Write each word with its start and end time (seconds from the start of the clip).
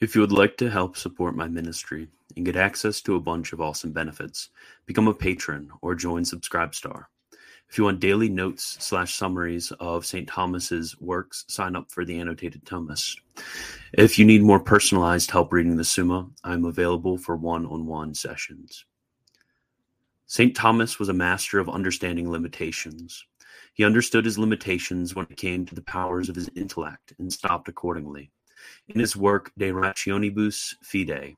If 0.00 0.14
you 0.14 0.22
would 0.22 0.32
like 0.32 0.56
to 0.56 0.70
help 0.70 0.96
support 0.96 1.36
my 1.36 1.46
ministry 1.46 2.08
and 2.34 2.46
get 2.46 2.56
access 2.56 3.02
to 3.02 3.16
a 3.16 3.20
bunch 3.20 3.52
of 3.52 3.60
awesome 3.60 3.92
benefits, 3.92 4.48
become 4.86 5.08
a 5.08 5.12
patron 5.12 5.70
or 5.82 5.94
join 5.94 6.22
Subscribestar. 6.22 7.04
If 7.68 7.76
you 7.76 7.84
want 7.84 8.00
daily 8.00 8.30
notes 8.30 8.78
slash 8.80 9.14
summaries 9.14 9.72
of 9.78 10.06
St. 10.06 10.26
Thomas's 10.26 10.98
works, 11.02 11.44
sign 11.48 11.76
up 11.76 11.92
for 11.92 12.06
the 12.06 12.18
Annotated 12.18 12.64
Thomist. 12.64 13.18
If 13.92 14.18
you 14.18 14.24
need 14.24 14.42
more 14.42 14.58
personalized 14.58 15.30
help 15.30 15.52
reading 15.52 15.76
the 15.76 15.84
Summa, 15.84 16.30
I'm 16.44 16.64
available 16.64 17.18
for 17.18 17.36
one-on-one 17.36 18.14
sessions. 18.14 18.86
St. 20.26 20.56
Thomas 20.56 20.98
was 20.98 21.10
a 21.10 21.12
master 21.12 21.58
of 21.58 21.68
understanding 21.68 22.30
limitations. 22.30 23.22
He 23.74 23.84
understood 23.84 24.24
his 24.24 24.38
limitations 24.38 25.14
when 25.14 25.26
it 25.28 25.36
came 25.36 25.66
to 25.66 25.74
the 25.74 25.82
powers 25.82 26.30
of 26.30 26.36
his 26.36 26.48
intellect 26.56 27.12
and 27.18 27.30
stopped 27.30 27.68
accordingly. 27.68 28.30
In 28.88 29.00
his 29.00 29.16
work 29.16 29.52
De 29.58 29.70
Rationibus 29.70 30.74
Fidei, 30.84 31.36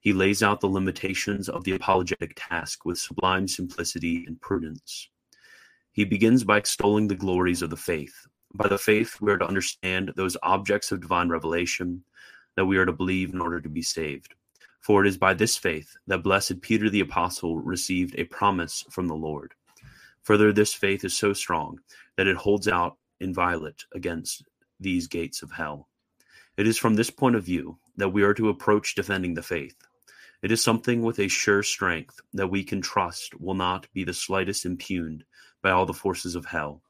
he 0.00 0.12
lays 0.12 0.42
out 0.42 0.60
the 0.60 0.68
limitations 0.68 1.48
of 1.48 1.64
the 1.64 1.72
apologetic 1.72 2.32
task 2.36 2.84
with 2.84 2.98
sublime 2.98 3.46
simplicity 3.46 4.24
and 4.26 4.40
prudence. 4.40 5.08
He 5.92 6.04
begins 6.04 6.44
by 6.44 6.56
extolling 6.56 7.08
the 7.08 7.14
glories 7.14 7.62
of 7.62 7.70
the 7.70 7.76
faith. 7.76 8.26
By 8.54 8.68
the 8.68 8.78
faith, 8.78 9.20
we 9.20 9.30
are 9.30 9.38
to 9.38 9.46
understand 9.46 10.12
those 10.16 10.36
objects 10.42 10.90
of 10.90 11.00
divine 11.00 11.28
revelation 11.28 12.02
that 12.56 12.64
we 12.64 12.78
are 12.78 12.86
to 12.86 12.92
believe 12.92 13.32
in 13.32 13.40
order 13.40 13.60
to 13.60 13.68
be 13.68 13.82
saved. 13.82 14.34
For 14.80 15.04
it 15.04 15.08
is 15.08 15.18
by 15.18 15.34
this 15.34 15.56
faith 15.56 15.94
that 16.06 16.22
blessed 16.22 16.62
Peter 16.62 16.88
the 16.88 17.00
Apostle 17.00 17.58
received 17.58 18.14
a 18.18 18.24
promise 18.24 18.84
from 18.90 19.06
the 19.06 19.14
Lord. 19.14 19.52
Further, 20.22 20.52
this 20.52 20.72
faith 20.72 21.04
is 21.04 21.16
so 21.16 21.32
strong 21.32 21.78
that 22.16 22.26
it 22.26 22.36
holds 22.36 22.68
out 22.68 22.96
inviolate 23.20 23.84
against 23.92 24.44
these 24.80 25.06
gates 25.06 25.42
of 25.42 25.50
hell. 25.52 25.89
It 26.56 26.66
is 26.66 26.78
from 26.78 26.94
this 26.94 27.10
point 27.10 27.36
of 27.36 27.44
view 27.44 27.78
that 27.96 28.10
we 28.10 28.22
are 28.22 28.34
to 28.34 28.48
approach 28.48 28.94
defending 28.94 29.34
the 29.34 29.42
faith. 29.42 29.76
It 30.42 30.50
is 30.50 30.62
something 30.62 31.02
with 31.02 31.18
a 31.18 31.28
sure 31.28 31.62
strength 31.62 32.20
that 32.32 32.48
we 32.48 32.64
can 32.64 32.80
trust 32.80 33.38
will 33.40 33.54
not 33.54 33.86
be 33.92 34.04
the 34.04 34.14
slightest 34.14 34.64
impugned 34.64 35.24
by 35.62 35.70
all 35.70 35.86
the 35.86 35.92
forces 35.92 36.34
of 36.34 36.46
hell. 36.46 36.82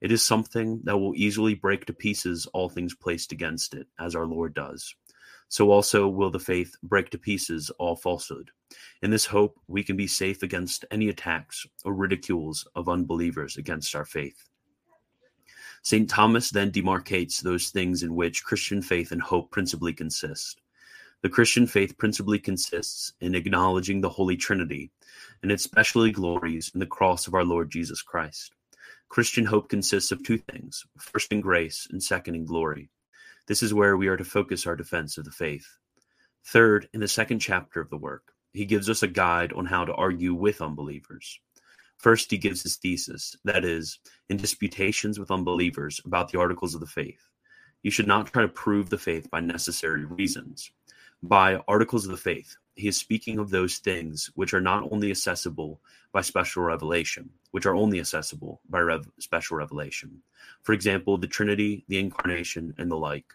It 0.00 0.10
is 0.10 0.22
something 0.22 0.80
that 0.84 0.98
will 0.98 1.14
easily 1.14 1.54
break 1.54 1.86
to 1.86 1.92
pieces 1.92 2.46
all 2.52 2.68
things 2.68 2.94
placed 2.94 3.32
against 3.32 3.74
it, 3.74 3.86
as 3.98 4.14
our 4.14 4.26
Lord 4.26 4.54
does. 4.54 4.94
So 5.48 5.70
also 5.70 6.08
will 6.08 6.30
the 6.30 6.38
faith 6.38 6.74
break 6.82 7.10
to 7.10 7.18
pieces 7.18 7.70
all 7.78 7.96
falsehood. 7.96 8.50
In 9.02 9.10
this 9.10 9.26
hope, 9.26 9.58
we 9.68 9.82
can 9.82 9.96
be 9.96 10.06
safe 10.06 10.42
against 10.42 10.84
any 10.90 11.08
attacks 11.08 11.66
or 11.84 11.94
ridicules 11.94 12.66
of 12.74 12.88
unbelievers 12.88 13.56
against 13.56 13.94
our 13.94 14.04
faith. 14.04 14.48
St. 15.84 16.08
Thomas 16.08 16.48
then 16.48 16.72
demarcates 16.72 17.42
those 17.42 17.68
things 17.68 18.02
in 18.02 18.14
which 18.14 18.42
Christian 18.42 18.80
faith 18.80 19.12
and 19.12 19.20
hope 19.20 19.50
principally 19.50 19.92
consist. 19.92 20.62
The 21.20 21.28
Christian 21.28 21.66
faith 21.66 21.98
principally 21.98 22.38
consists 22.38 23.12
in 23.20 23.34
acknowledging 23.34 24.00
the 24.00 24.08
Holy 24.08 24.34
Trinity, 24.34 24.90
and 25.42 25.52
it 25.52 25.60
specially 25.60 26.10
glories 26.10 26.70
in 26.72 26.80
the 26.80 26.86
cross 26.86 27.26
of 27.26 27.34
our 27.34 27.44
Lord 27.44 27.70
Jesus 27.70 28.00
Christ. 28.00 28.54
Christian 29.10 29.44
hope 29.44 29.68
consists 29.68 30.10
of 30.10 30.24
two 30.24 30.38
things 30.38 30.86
first 30.98 31.30
in 31.30 31.42
grace, 31.42 31.86
and 31.90 32.02
second 32.02 32.34
in 32.34 32.46
glory. 32.46 32.88
This 33.46 33.62
is 33.62 33.74
where 33.74 33.98
we 33.98 34.08
are 34.08 34.16
to 34.16 34.24
focus 34.24 34.66
our 34.66 34.76
defense 34.76 35.18
of 35.18 35.26
the 35.26 35.30
faith. 35.30 35.68
Third, 36.46 36.88
in 36.94 37.00
the 37.00 37.08
second 37.08 37.40
chapter 37.40 37.82
of 37.82 37.90
the 37.90 37.98
work, 37.98 38.32
he 38.54 38.64
gives 38.64 38.88
us 38.88 39.02
a 39.02 39.06
guide 39.06 39.52
on 39.52 39.66
how 39.66 39.84
to 39.84 39.92
argue 39.92 40.32
with 40.32 40.62
unbelievers. 40.62 41.40
First, 41.98 42.30
he 42.30 42.38
gives 42.38 42.62
his 42.62 42.76
thesis, 42.76 43.36
that 43.44 43.64
is, 43.64 43.98
in 44.28 44.36
disputations 44.36 45.18
with 45.18 45.30
unbelievers 45.30 46.00
about 46.04 46.30
the 46.30 46.38
articles 46.38 46.74
of 46.74 46.80
the 46.80 46.86
faith. 46.86 47.28
You 47.82 47.90
should 47.90 48.06
not 48.06 48.26
try 48.26 48.42
to 48.42 48.48
prove 48.48 48.90
the 48.90 48.98
faith 48.98 49.30
by 49.30 49.40
necessary 49.40 50.04
reasons. 50.04 50.70
By 51.22 51.60
articles 51.68 52.04
of 52.04 52.10
the 52.10 52.16
faith, 52.16 52.56
he 52.74 52.88
is 52.88 52.96
speaking 52.96 53.38
of 53.38 53.50
those 53.50 53.78
things 53.78 54.30
which 54.34 54.52
are 54.52 54.60
not 54.60 54.90
only 54.90 55.10
accessible 55.10 55.80
by 56.12 56.20
special 56.20 56.62
revelation, 56.62 57.30
which 57.52 57.66
are 57.66 57.74
only 57.74 58.00
accessible 58.00 58.60
by 58.68 58.80
rev- 58.80 59.08
special 59.20 59.56
revelation. 59.56 60.22
For 60.62 60.72
example, 60.72 61.16
the 61.16 61.26
Trinity, 61.26 61.84
the 61.88 61.98
Incarnation, 61.98 62.74
and 62.78 62.90
the 62.90 62.96
like. 62.96 63.32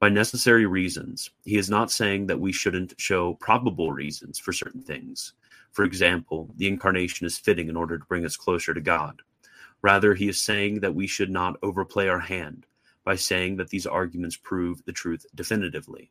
By 0.00 0.08
necessary 0.08 0.66
reasons, 0.66 1.30
he 1.44 1.56
is 1.56 1.68
not 1.68 1.90
saying 1.90 2.26
that 2.26 2.40
we 2.40 2.52
shouldn't 2.52 2.94
show 2.96 3.34
probable 3.34 3.92
reasons 3.92 4.38
for 4.38 4.52
certain 4.52 4.82
things, 4.82 5.34
for 5.72 5.84
example, 5.84 6.50
the 6.56 6.68
incarnation 6.68 7.26
is 7.26 7.38
fitting 7.38 7.68
in 7.68 7.76
order 7.76 7.98
to 7.98 8.04
bring 8.06 8.24
us 8.24 8.36
closer 8.36 8.74
to 8.74 8.80
God. 8.80 9.22
Rather, 9.82 10.14
he 10.14 10.28
is 10.28 10.40
saying 10.40 10.80
that 10.80 10.94
we 10.94 11.06
should 11.06 11.30
not 11.30 11.56
overplay 11.62 12.08
our 12.08 12.20
hand 12.20 12.66
by 13.04 13.14
saying 13.14 13.56
that 13.56 13.70
these 13.70 13.86
arguments 13.86 14.36
prove 14.36 14.84
the 14.84 14.92
truth 14.92 15.24
definitively. 15.34 16.10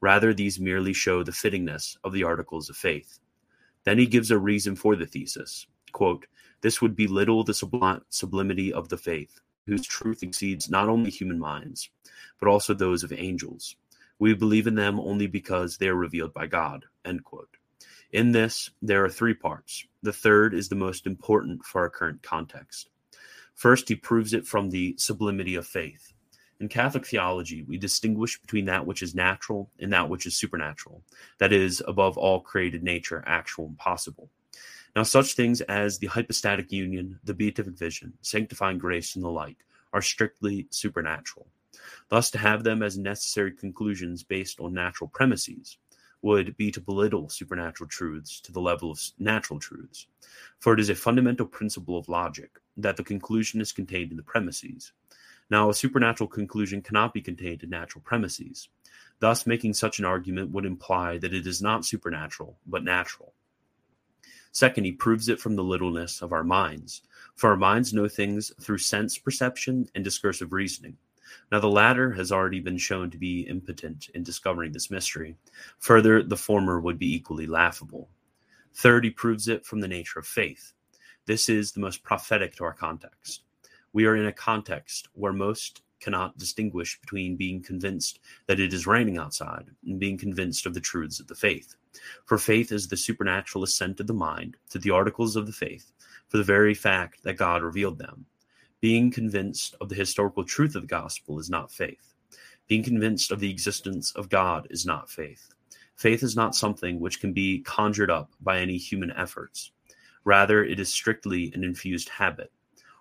Rather, 0.00 0.32
these 0.32 0.60
merely 0.60 0.92
show 0.92 1.22
the 1.22 1.32
fittingness 1.32 1.96
of 2.04 2.12
the 2.12 2.24
articles 2.24 2.70
of 2.70 2.76
faith. 2.76 3.18
Then 3.84 3.98
he 3.98 4.06
gives 4.06 4.30
a 4.30 4.38
reason 4.38 4.76
for 4.76 4.96
the 4.96 5.06
thesis. 5.06 5.66
Quote, 5.92 6.26
this 6.60 6.80
would 6.80 6.94
belittle 6.94 7.42
the 7.42 7.52
sublim- 7.52 8.02
sublimity 8.10 8.72
of 8.72 8.88
the 8.88 8.98
faith, 8.98 9.40
whose 9.66 9.86
truth 9.86 10.22
exceeds 10.22 10.70
not 10.70 10.88
only 10.88 11.10
human 11.10 11.38
minds, 11.38 11.90
but 12.38 12.48
also 12.48 12.74
those 12.74 13.02
of 13.02 13.12
angels. 13.12 13.76
We 14.18 14.34
believe 14.34 14.66
in 14.66 14.74
them 14.74 15.00
only 15.00 15.26
because 15.26 15.78
they 15.78 15.88
are 15.88 15.94
revealed 15.94 16.34
by 16.34 16.46
God. 16.46 16.84
End 17.04 17.24
quote. 17.24 17.56
In 18.12 18.32
this, 18.32 18.70
there 18.82 19.04
are 19.04 19.10
three 19.10 19.34
parts. 19.34 19.86
The 20.02 20.12
third 20.12 20.54
is 20.54 20.68
the 20.68 20.74
most 20.74 21.06
important 21.06 21.64
for 21.64 21.82
our 21.82 21.90
current 21.90 22.22
context. 22.22 22.90
First, 23.54 23.88
he 23.88 23.94
proves 23.94 24.32
it 24.32 24.46
from 24.46 24.70
the 24.70 24.94
sublimity 24.98 25.54
of 25.54 25.66
faith. 25.66 26.12
In 26.60 26.68
Catholic 26.68 27.06
theology, 27.06 27.62
we 27.62 27.78
distinguish 27.78 28.40
between 28.40 28.66
that 28.66 28.86
which 28.86 29.02
is 29.02 29.14
natural 29.14 29.70
and 29.78 29.92
that 29.92 30.08
which 30.08 30.26
is 30.26 30.36
supernatural, 30.36 31.02
that 31.38 31.52
is, 31.52 31.82
above 31.86 32.18
all 32.18 32.40
created 32.40 32.82
nature, 32.82 33.24
actual 33.26 33.66
and 33.66 33.78
possible. 33.78 34.28
Now, 34.94 35.04
such 35.04 35.34
things 35.34 35.60
as 35.62 35.98
the 35.98 36.08
hypostatic 36.08 36.72
union, 36.72 37.18
the 37.24 37.34
beatific 37.34 37.78
vision, 37.78 38.12
sanctifying 38.22 38.78
grace, 38.78 39.14
and 39.14 39.24
the 39.24 39.28
like 39.28 39.58
are 39.92 40.02
strictly 40.02 40.66
supernatural. 40.70 41.46
Thus, 42.08 42.30
to 42.32 42.38
have 42.38 42.64
them 42.64 42.82
as 42.82 42.98
necessary 42.98 43.52
conclusions 43.52 44.22
based 44.22 44.60
on 44.60 44.74
natural 44.74 45.08
premises 45.08 45.78
would 46.22 46.56
be 46.56 46.70
to 46.70 46.80
belittle 46.80 47.28
supernatural 47.28 47.88
truths 47.88 48.40
to 48.40 48.52
the 48.52 48.60
level 48.60 48.90
of 48.90 49.00
natural 49.18 49.58
truths. 49.58 50.06
For 50.58 50.74
it 50.74 50.80
is 50.80 50.90
a 50.90 50.94
fundamental 50.94 51.46
principle 51.46 51.96
of 51.96 52.08
logic 52.08 52.58
that 52.76 52.96
the 52.96 53.04
conclusion 53.04 53.60
is 53.60 53.72
contained 53.72 54.10
in 54.10 54.16
the 54.16 54.22
premises. 54.22 54.92
Now, 55.50 55.70
a 55.70 55.74
supernatural 55.74 56.28
conclusion 56.28 56.82
cannot 56.82 57.12
be 57.12 57.20
contained 57.20 57.62
in 57.62 57.70
natural 57.70 58.02
premises. 58.02 58.68
Thus, 59.18 59.46
making 59.46 59.74
such 59.74 59.98
an 59.98 60.04
argument 60.04 60.50
would 60.52 60.64
imply 60.64 61.18
that 61.18 61.34
it 61.34 61.46
is 61.46 61.60
not 61.60 61.84
supernatural, 61.84 62.56
but 62.66 62.84
natural. 62.84 63.34
Second, 64.52 64.84
he 64.84 64.92
proves 64.92 65.28
it 65.28 65.40
from 65.40 65.56
the 65.56 65.64
littleness 65.64 66.22
of 66.22 66.32
our 66.32 66.44
minds. 66.44 67.02
For 67.36 67.50
our 67.50 67.56
minds 67.56 67.92
know 67.92 68.08
things 68.08 68.52
through 68.60 68.78
sense 68.78 69.18
perception 69.18 69.88
and 69.94 70.02
discursive 70.02 70.52
reasoning. 70.52 70.96
Now, 71.50 71.60
the 71.60 71.68
latter 71.68 72.12
has 72.12 72.32
already 72.32 72.60
been 72.60 72.78
shown 72.78 73.10
to 73.10 73.18
be 73.18 73.42
impotent 73.42 74.08
in 74.14 74.22
discovering 74.22 74.72
this 74.72 74.90
mystery. 74.90 75.36
Further, 75.78 76.22
the 76.22 76.36
former 76.36 76.80
would 76.80 76.98
be 76.98 77.14
equally 77.14 77.46
laughable. 77.46 78.08
Third, 78.74 79.04
he 79.04 79.10
proves 79.10 79.48
it 79.48 79.66
from 79.66 79.80
the 79.80 79.88
nature 79.88 80.18
of 80.18 80.26
faith. 80.26 80.72
This 81.26 81.48
is 81.48 81.72
the 81.72 81.80
most 81.80 82.02
prophetic 82.02 82.56
to 82.56 82.64
our 82.64 82.72
context. 82.72 83.42
We 83.92 84.06
are 84.06 84.16
in 84.16 84.26
a 84.26 84.32
context 84.32 85.08
where 85.14 85.32
most 85.32 85.82
cannot 86.00 86.38
distinguish 86.38 87.00
between 87.00 87.36
being 87.36 87.62
convinced 87.62 88.20
that 88.46 88.58
it 88.58 88.72
is 88.72 88.86
raining 88.86 89.18
outside 89.18 89.66
and 89.86 90.00
being 90.00 90.16
convinced 90.16 90.66
of 90.66 90.74
the 90.74 90.80
truths 90.80 91.20
of 91.20 91.26
the 91.26 91.34
faith. 91.34 91.76
For 92.24 92.38
faith 92.38 92.72
is 92.72 92.88
the 92.88 92.96
supernatural 92.96 93.64
assent 93.64 94.00
of 94.00 94.06
the 94.06 94.14
mind 94.14 94.56
to 94.70 94.78
the 94.78 94.90
articles 94.90 95.36
of 95.36 95.46
the 95.46 95.52
faith 95.52 95.92
for 96.28 96.38
the 96.38 96.44
very 96.44 96.74
fact 96.74 97.22
that 97.24 97.36
God 97.36 97.62
revealed 97.62 97.98
them. 97.98 98.26
Being 98.80 99.10
convinced 99.10 99.74
of 99.82 99.90
the 99.90 99.94
historical 99.94 100.42
truth 100.42 100.74
of 100.74 100.80
the 100.80 100.88
gospel 100.88 101.38
is 101.38 101.50
not 101.50 101.70
faith. 101.70 102.14
Being 102.66 102.82
convinced 102.82 103.30
of 103.30 103.38
the 103.38 103.50
existence 103.50 104.10
of 104.12 104.30
God 104.30 104.66
is 104.70 104.86
not 104.86 105.10
faith. 105.10 105.52
Faith 105.96 106.22
is 106.22 106.34
not 106.34 106.54
something 106.54 106.98
which 106.98 107.20
can 107.20 107.34
be 107.34 107.60
conjured 107.60 108.10
up 108.10 108.32
by 108.40 108.58
any 108.58 108.78
human 108.78 109.10
efforts. 109.10 109.72
Rather, 110.24 110.64
it 110.64 110.80
is 110.80 110.88
strictly 110.88 111.52
an 111.52 111.62
infused 111.62 112.08
habit. 112.08 112.50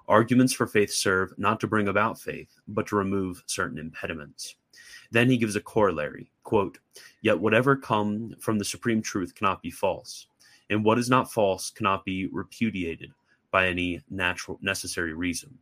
Arguments 0.10 0.52
for 0.52 0.68
faith 0.68 0.92
serve 0.92 1.34
not 1.38 1.62
to 1.62 1.68
bring 1.68 1.88
about 1.88 2.20
faith, 2.20 2.60
but 2.68 2.86
to 2.88 2.98
remove 2.98 3.42
certain 3.46 3.80
impediments. 3.80 4.56
Then 5.12 5.30
he 5.30 5.38
gives 5.38 5.56
a 5.56 5.62
corollary 5.62 6.30
quote, 6.44 6.80
Yet 7.22 7.40
whatever 7.40 7.78
come 7.78 8.36
from 8.42 8.60
the 8.60 8.66
supreme 8.66 9.02
truth 9.02 9.34
cannot 9.34 9.62
be 9.62 9.72
false, 9.72 10.28
and 10.70 10.84
what 10.84 11.00
is 11.00 11.10
not 11.10 11.32
false 11.32 11.70
cannot 11.70 12.04
be 12.04 12.26
repudiated 12.26 13.14
by 13.50 13.68
any 13.68 14.02
natural 14.10 14.60
necessary 14.62 15.14
reason 15.14 15.58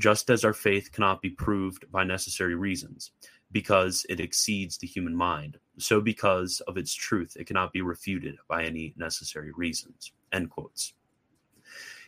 just 0.00 0.30
as 0.30 0.44
our 0.44 0.52
faith 0.52 0.90
cannot 0.92 1.22
be 1.22 1.30
proved 1.30 1.90
by 1.92 2.02
necessary 2.02 2.54
reasons, 2.54 3.12
because 3.52 4.06
it 4.08 4.18
exceeds 4.18 4.78
the 4.78 4.86
human 4.86 5.14
mind, 5.14 5.58
so 5.78 6.00
because 6.00 6.60
of 6.66 6.76
its 6.76 6.94
truth 6.94 7.36
it 7.38 7.46
cannot 7.46 7.72
be 7.72 7.82
refuted 7.82 8.36
by 8.48 8.64
any 8.64 8.94
necessary 8.96 9.52
reasons. 9.52 10.12
End 10.32 10.50
quotes. 10.50 10.94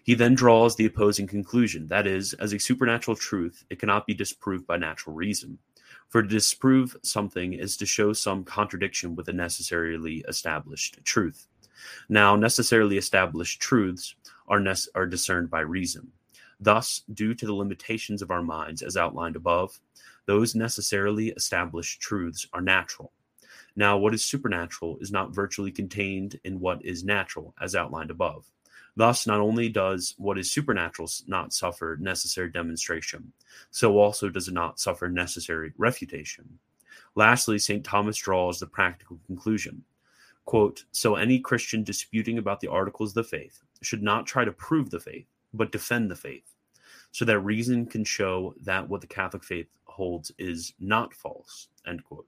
He 0.03 0.15
then 0.15 0.35
draws 0.35 0.75
the 0.75 0.87
opposing 0.87 1.29
conclusion 1.29 1.87
that 1.89 2.07
is, 2.07 2.33
as 2.35 2.53
a 2.53 2.59
supernatural 2.59 3.17
truth, 3.17 3.65
it 3.71 3.79
cannot 3.79 4.07
be 4.07 4.15
disproved 4.15 4.67
by 4.67 4.77
natural 4.77 5.15
reason. 5.15 5.59
For 6.09 6.23
to 6.23 6.29
disprove 6.29 6.97
something 7.03 7.53
is 7.53 7.77
to 7.77 7.87
show 7.87 8.13
some 8.13 8.43
contradiction 8.45 9.15
with 9.15 9.29
a 9.29 9.33
necessarily 9.33 10.25
established 10.29 10.99
truth. 11.05 11.47
Now, 12.09 12.35
necessarily 12.37 12.97
established 12.97 13.61
truths 13.61 14.15
are, 14.49 14.61
nec- 14.61 14.91
are 14.95 15.07
discerned 15.07 15.51
by 15.51 15.61
reason. 15.61 16.11
Thus, 16.63 17.03
due 17.13 17.35
to 17.35 17.45
the 17.45 17.55
limitations 17.55 18.23
of 18.23 18.31
our 18.31 18.43
minds 18.43 18.83
as 18.83 18.97
outlined 18.97 19.35
above, 19.35 19.81
those 20.27 20.55
necessarily 20.55 21.31
established 21.31 22.01
truths 22.01 22.47
are 22.53 22.61
natural. 22.61 23.11
Now, 23.75 23.99
what 23.99 24.15
is 24.15 24.25
supernatural 24.25 24.99
is 25.01 25.11
not 25.11 25.35
virtually 25.35 25.73
contained 25.73 26.39
in 26.45 26.61
what 26.61 26.85
is 26.85 27.03
natural, 27.03 27.53
as 27.61 27.75
outlined 27.75 28.13
above. 28.13 28.49
Thus, 28.95 29.27
not 29.27 29.41
only 29.41 29.71
does 29.71 30.15
what 30.19 30.39
is 30.39 30.53
supernatural 30.53 31.09
not 31.27 31.53
suffer 31.53 31.97
necessary 32.01 32.53
demonstration, 32.53 33.33
so 33.73 33.99
also 33.99 34.29
does 34.29 34.47
it 34.47 34.55
not 34.55 34.79
suffer 34.79 35.09
necessary 35.09 35.73
refutation. 35.79 36.61
Lastly, 37.17 37.59
St. 37.59 37.85
Thomas 37.85 38.19
draws 38.19 38.61
the 38.61 38.69
practical 38.69 39.19
conclusion 39.27 39.83
quote, 40.45 40.85
So 40.93 41.17
any 41.17 41.41
Christian 41.41 41.83
disputing 41.83 42.39
about 42.39 42.61
the 42.61 42.69
articles 42.69 43.11
of 43.11 43.15
the 43.15 43.25
faith 43.25 43.63
should 43.81 44.03
not 44.03 44.27
try 44.27 44.45
to 44.45 44.53
prove 44.53 44.91
the 44.91 45.01
faith, 45.01 45.27
but 45.55 45.73
defend 45.73 46.11
the 46.11 46.17
faith, 46.17 46.52
so 47.13 47.25
that 47.27 47.39
reason 47.41 47.87
can 47.87 48.05
show 48.05 48.55
that 48.63 48.89
what 48.89 49.01
the 49.01 49.07
Catholic 49.07 49.45
faith 49.45 49.69
holds 49.85 50.33
is 50.39 50.73
not 50.81 51.15
false. 51.15 51.69
End 51.87 52.03
quote. 52.05 52.27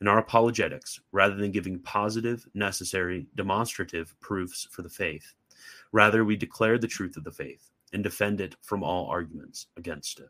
In 0.00 0.08
our 0.08 0.18
apologetics, 0.18 1.00
rather 1.12 1.36
than 1.36 1.52
giving 1.52 1.78
positive, 1.78 2.46
necessary, 2.54 3.26
demonstrative 3.34 4.14
proofs 4.20 4.68
for 4.70 4.82
the 4.82 4.88
faith, 4.88 5.34
rather 5.92 6.24
we 6.24 6.36
declare 6.36 6.76
the 6.76 6.86
truth 6.86 7.16
of 7.16 7.24
the 7.24 7.32
faith 7.32 7.70
and 7.92 8.02
defend 8.02 8.40
it 8.40 8.56
from 8.60 8.82
all 8.82 9.06
arguments 9.06 9.68
against 9.76 10.20
it. 10.20 10.28